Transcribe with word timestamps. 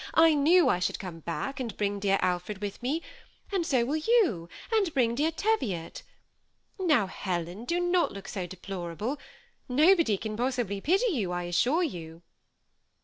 I 0.15 0.33
knew 0.33 0.67
I 0.67 0.79
should 0.79 0.97
come 0.97 1.19
back, 1.19 1.59
and 1.59 1.77
bring 1.77 1.99
dear 1.99 2.17
Alfred 2.23 2.57
with 2.59 2.81
me; 2.81 3.03
and 3.51 3.63
so 3.67 3.85
will 3.85 3.97
you, 3.97 4.49
and 4.71 4.91
bring 4.95 5.13
dear 5.13 5.29
Teviot 5.29 6.01
Now, 6.79 7.05
Helen, 7.05 7.65
do 7.65 7.79
not 7.79 8.11
look 8.11 8.27
so 8.27 8.47
deplorable; 8.47 9.19
no 9.69 9.95
body 9.95 10.17
can 10.17 10.35
possibly 10.35 10.81
pity 10.81 11.11
you, 11.13 11.31
I 11.31 11.43
assure 11.43 11.83
you." 11.83 12.23